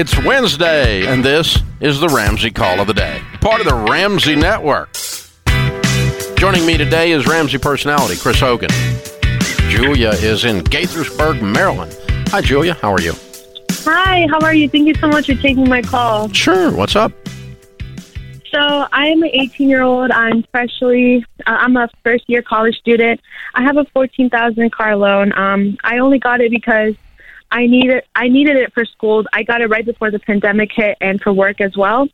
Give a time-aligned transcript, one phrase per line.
[0.00, 4.36] It's Wednesday, and this is the Ramsey Call of the Day, part of the Ramsey
[4.36, 4.90] Network.
[6.36, 8.68] Joining me today is Ramsey personality Chris Hogan.
[9.68, 11.98] Julia is in Gaithersburg, Maryland.
[12.28, 12.74] Hi, Julia.
[12.74, 13.12] How are you?
[13.70, 14.68] Hi, how are you?
[14.68, 16.32] Thank you so much for taking my call.
[16.32, 16.70] Sure.
[16.70, 17.10] What's up?
[18.52, 20.12] So I am an 18 year old.
[20.12, 23.20] I'm freshly, uh, I'm a first year college student.
[23.54, 25.36] I have a 14,000 car loan.
[25.36, 26.94] Um, I only got it because
[27.50, 29.24] I needed I needed it for school.
[29.32, 32.08] I got it right before the pandemic hit and for work as well.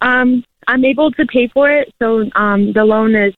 [0.00, 3.34] Um, I'm able to pay for it, so um, the loan is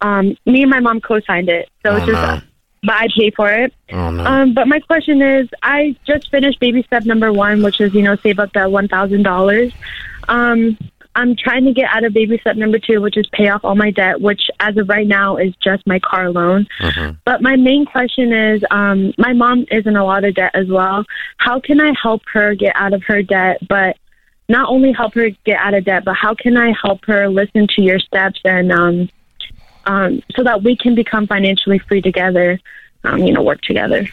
[0.00, 1.68] um, me and my mom co-signed it.
[1.84, 2.40] So Oh, it's just, no.
[2.82, 3.74] but I pay for it.
[3.92, 4.24] Oh, no.
[4.24, 8.02] Um, but my question is, I just finished baby step number one, which is you
[8.02, 9.72] know save up that one thousand dollars.
[10.28, 10.76] Um,
[11.18, 13.74] I'm trying to get out of baby step number two, which is pay off all
[13.74, 16.68] my debt, which as of right now is just my car loan.
[16.80, 17.16] Mhm.
[17.24, 20.68] But my main question is, um, my mom is in a lot of debt as
[20.68, 21.04] well.
[21.38, 23.58] How can I help her get out of her debt?
[23.68, 23.96] But
[24.48, 27.66] not only help her get out of debt, but how can I help her listen
[27.74, 29.08] to your steps and um,
[29.86, 32.60] um, so that we can become financially free together?
[33.02, 34.06] Um, you know, work together.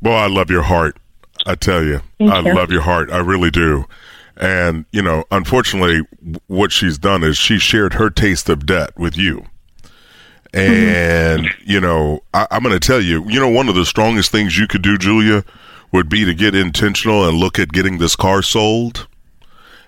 [0.00, 0.96] Boy, I love your heart.
[1.44, 2.54] I tell you, Thank I you.
[2.54, 3.10] love your heart.
[3.10, 3.86] I really do.
[4.40, 6.00] And, you know, unfortunately,
[6.46, 9.44] what she's done is she shared her taste of debt with you.
[10.52, 11.70] And, mm-hmm.
[11.70, 14.58] you know, I, I'm going to tell you, you know, one of the strongest things
[14.58, 15.44] you could do, Julia,
[15.92, 19.06] would be to get intentional and look at getting this car sold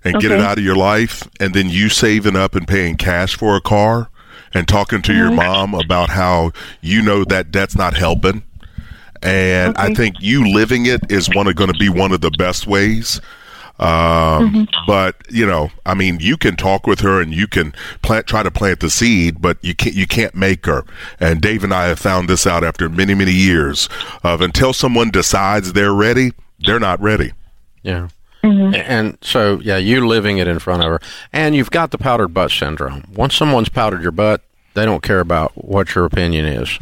[0.05, 1.27] and get it out of your life.
[1.41, 4.11] And then you saving up and paying cash for a car
[4.53, 5.37] and talking to your mm-hmm.
[5.37, 8.43] mom about how you know that debt's not helping
[9.23, 12.31] and I think you living it is one of going to be one of the
[12.33, 13.21] best ways.
[13.83, 14.65] Um, Mm-hmm.
[14.87, 18.43] But you know, I mean, you can talk with her and you can plant, try
[18.43, 20.85] to plant the seed, but you can't, you can't make her.
[21.21, 23.89] And Dave and I have found this out after many, many years
[24.23, 27.33] of until someone decides they're ready, they're not ready.
[27.83, 28.09] Yeah.
[28.43, 31.01] And so, yeah, you living it in front of her.
[31.33, 33.05] And you've got the powdered butt syndrome.
[33.15, 34.43] Once someone's powdered your butt,
[34.75, 36.79] they don't care about what your opinion is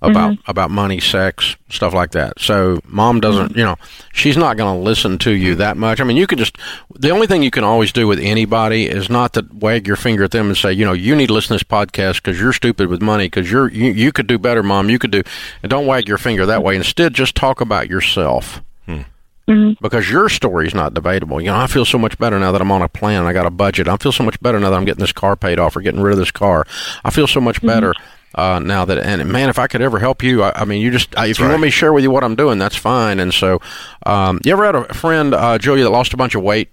[0.00, 0.50] about mm-hmm.
[0.50, 2.38] about money, sex, stuff like that.
[2.38, 3.58] So, mom doesn't, mm-hmm.
[3.58, 3.76] you know,
[4.12, 6.00] she's not going to listen to you that much.
[6.00, 6.56] I mean, you can just
[6.94, 10.24] the only thing you can always do with anybody is not to wag your finger
[10.24, 12.52] at them and say, you know, you need to listen to this podcast because you're
[12.52, 14.88] stupid with money because you're you, you could do better, mom.
[14.88, 15.22] You could do,
[15.62, 16.76] and don't wag your finger that way.
[16.76, 19.00] Instead, just talk about yourself hmm.
[19.48, 19.72] mm-hmm.
[19.82, 21.40] because your story is not debatable.
[21.40, 23.24] You know, I feel so much better now that I'm on a plan.
[23.24, 23.88] I got a budget.
[23.88, 26.00] I feel so much better now that I'm getting this car paid off or getting
[26.00, 26.64] rid of this car.
[27.04, 27.94] I feel so much better
[28.38, 28.98] uh, now that.
[28.98, 31.38] And man, if I could ever help you, I, I mean, you just I, if
[31.38, 33.20] you want me to share with you what I'm doing, that's fine.
[33.20, 33.60] And so,
[34.06, 36.70] um, you ever had a friend, uh, Julia, that lost a bunch of weight?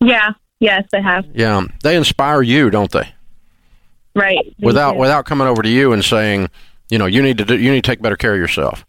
[0.00, 0.30] Yeah.
[0.60, 1.26] Yes, I have.
[1.32, 3.14] Yeah, they inspire you, don't they?
[4.14, 4.54] Right.
[4.60, 5.00] Without you.
[5.00, 6.50] without coming over to you and saying,
[6.90, 8.84] you know, you need to do, you need to take better care of yourself.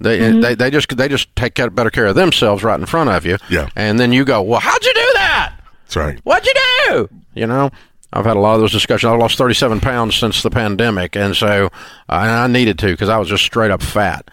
[0.00, 3.24] They, they they just they just take better care of themselves right in front of
[3.24, 3.38] you.
[3.48, 3.68] Yeah.
[3.76, 5.54] And then you go, well, how'd you do that?
[5.84, 6.18] That's right.
[6.24, 6.54] What'd you
[6.88, 7.08] do?
[7.34, 7.70] You know,
[8.18, 9.10] I've had a lot of those discussions.
[9.12, 13.08] I've lost 37 pounds since the pandemic, and so uh, and I needed to because
[13.08, 14.28] I was just straight up fat.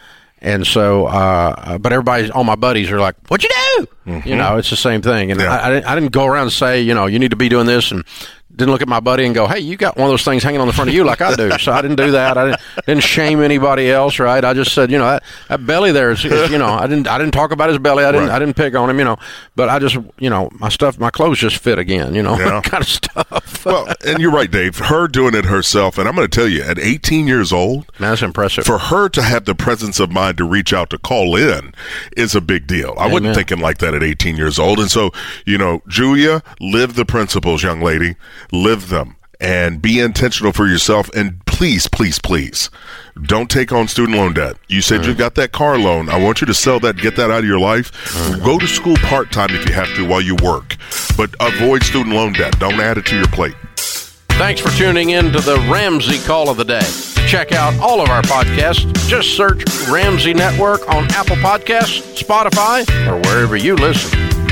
[0.46, 4.58] And so, uh, but everybody, all my buddies are like, "What'd you do?" You know,
[4.58, 5.32] it's the same thing.
[5.32, 5.54] And Yeah.
[5.56, 7.48] I, I, didn't, I didn't go around and say, you know, you need to be
[7.48, 8.04] doing this, and
[8.56, 10.62] didn't look at my buddy and go, "Hey, you got one of those things hanging
[10.62, 12.38] on the front of you like I do." so I didn't do that.
[12.38, 14.44] I didn't, didn't shame anybody else, right?
[14.44, 17.08] I just said, you know, that, that belly there is, is, you know, I didn't,
[17.08, 18.04] I didn't talk about his belly.
[18.04, 18.36] I didn't, Right.
[18.36, 19.18] I didn't pick on him, you know,
[19.56, 22.62] but I just, you know, my stuff, my clothes just fit again, you know, Yeah.
[22.62, 23.66] kind of stuff.
[23.66, 24.78] Well, and you're right, Dave.
[24.78, 28.12] Her doing it herself, and I'm going to tell you, at 18 years old, Man,
[28.12, 28.66] that's impressive.
[28.66, 31.74] for her to have the presence of mind to reach out to call in
[32.16, 32.94] is a big deal.
[32.98, 34.80] I wasn't thinking like that at 18 years old.
[34.80, 35.12] And so,
[35.46, 38.16] you know, Julia, live the principles, young lady.
[38.54, 41.10] Live them and be intentional for yourself.
[41.16, 42.70] And please, please, please
[43.22, 44.58] don't take on student loan debt.
[44.68, 46.08] You said you've got that car loan.
[46.08, 47.92] I want you to sell that, get that out of your life.
[48.44, 50.78] Go to school part time if you have to while you work,
[51.18, 52.58] but avoid student loan debt.
[52.60, 53.56] Don't add it to your plate.
[53.76, 56.88] Thanks for tuning in to the Ramsey Call of the Day.
[57.28, 58.92] Check out all of our podcasts.
[59.08, 64.43] Just search Ramsey Network on Apple Podcasts, Spotify, or wherever you listen.